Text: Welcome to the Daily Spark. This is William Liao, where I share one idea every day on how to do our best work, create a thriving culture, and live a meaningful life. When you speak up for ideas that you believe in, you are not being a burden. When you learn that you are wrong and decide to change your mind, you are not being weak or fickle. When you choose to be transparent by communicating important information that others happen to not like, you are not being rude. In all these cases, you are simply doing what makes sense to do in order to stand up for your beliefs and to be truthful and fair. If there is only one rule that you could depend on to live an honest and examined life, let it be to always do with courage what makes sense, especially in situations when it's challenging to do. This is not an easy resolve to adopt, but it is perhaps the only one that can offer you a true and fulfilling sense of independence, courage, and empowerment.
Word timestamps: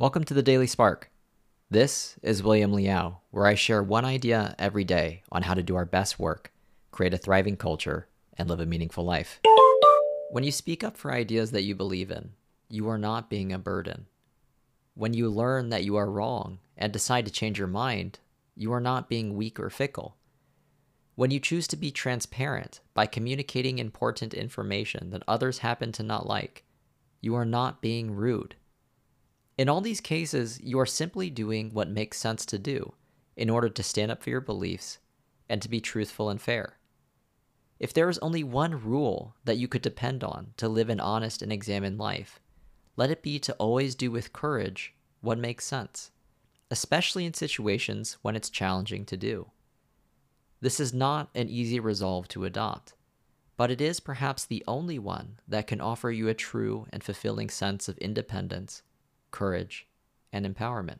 Welcome 0.00 0.22
to 0.26 0.34
the 0.34 0.44
Daily 0.44 0.68
Spark. 0.68 1.10
This 1.68 2.20
is 2.22 2.40
William 2.40 2.72
Liao, 2.72 3.16
where 3.32 3.46
I 3.46 3.56
share 3.56 3.82
one 3.82 4.04
idea 4.04 4.54
every 4.56 4.84
day 4.84 5.24
on 5.32 5.42
how 5.42 5.54
to 5.54 5.62
do 5.64 5.74
our 5.74 5.84
best 5.84 6.20
work, 6.20 6.52
create 6.92 7.14
a 7.14 7.18
thriving 7.18 7.56
culture, 7.56 8.06
and 8.36 8.48
live 8.48 8.60
a 8.60 8.64
meaningful 8.64 9.04
life. 9.04 9.40
When 10.30 10.44
you 10.44 10.52
speak 10.52 10.84
up 10.84 10.96
for 10.96 11.10
ideas 11.10 11.50
that 11.50 11.64
you 11.64 11.74
believe 11.74 12.12
in, 12.12 12.30
you 12.68 12.88
are 12.88 12.96
not 12.96 13.28
being 13.28 13.52
a 13.52 13.58
burden. 13.58 14.06
When 14.94 15.14
you 15.14 15.28
learn 15.28 15.70
that 15.70 15.82
you 15.82 15.96
are 15.96 16.08
wrong 16.08 16.60
and 16.76 16.92
decide 16.92 17.26
to 17.26 17.32
change 17.32 17.58
your 17.58 17.66
mind, 17.66 18.20
you 18.54 18.72
are 18.72 18.80
not 18.80 19.08
being 19.08 19.34
weak 19.34 19.58
or 19.58 19.68
fickle. 19.68 20.16
When 21.16 21.32
you 21.32 21.40
choose 21.40 21.66
to 21.66 21.76
be 21.76 21.90
transparent 21.90 22.78
by 22.94 23.06
communicating 23.06 23.80
important 23.80 24.32
information 24.32 25.10
that 25.10 25.24
others 25.26 25.58
happen 25.58 25.90
to 25.90 26.04
not 26.04 26.24
like, 26.24 26.62
you 27.20 27.34
are 27.34 27.44
not 27.44 27.82
being 27.82 28.12
rude. 28.12 28.54
In 29.58 29.68
all 29.68 29.80
these 29.80 30.00
cases, 30.00 30.60
you 30.62 30.78
are 30.78 30.86
simply 30.86 31.30
doing 31.30 31.70
what 31.74 31.90
makes 31.90 32.16
sense 32.16 32.46
to 32.46 32.60
do 32.60 32.94
in 33.36 33.50
order 33.50 33.68
to 33.68 33.82
stand 33.82 34.12
up 34.12 34.22
for 34.22 34.30
your 34.30 34.40
beliefs 34.40 34.98
and 35.48 35.60
to 35.60 35.68
be 35.68 35.80
truthful 35.80 36.30
and 36.30 36.40
fair. 36.40 36.78
If 37.80 37.92
there 37.92 38.08
is 38.08 38.18
only 38.18 38.44
one 38.44 38.80
rule 38.80 39.34
that 39.44 39.58
you 39.58 39.66
could 39.66 39.82
depend 39.82 40.22
on 40.22 40.54
to 40.58 40.68
live 40.68 40.88
an 40.88 41.00
honest 41.00 41.42
and 41.42 41.52
examined 41.52 41.98
life, 41.98 42.40
let 42.96 43.10
it 43.10 43.22
be 43.22 43.40
to 43.40 43.54
always 43.54 43.96
do 43.96 44.12
with 44.12 44.32
courage 44.32 44.94
what 45.20 45.38
makes 45.38 45.64
sense, 45.64 46.12
especially 46.70 47.24
in 47.26 47.34
situations 47.34 48.16
when 48.22 48.36
it's 48.36 48.50
challenging 48.50 49.04
to 49.06 49.16
do. 49.16 49.50
This 50.60 50.78
is 50.78 50.94
not 50.94 51.30
an 51.34 51.48
easy 51.48 51.80
resolve 51.80 52.28
to 52.28 52.44
adopt, 52.44 52.94
but 53.56 53.72
it 53.72 53.80
is 53.80 53.98
perhaps 53.98 54.44
the 54.44 54.62
only 54.68 55.00
one 55.00 55.40
that 55.48 55.66
can 55.66 55.80
offer 55.80 56.12
you 56.12 56.28
a 56.28 56.34
true 56.34 56.86
and 56.92 57.02
fulfilling 57.02 57.50
sense 57.50 57.88
of 57.88 57.98
independence, 57.98 58.82
courage, 59.30 59.86
and 60.32 60.46
empowerment. 60.46 60.98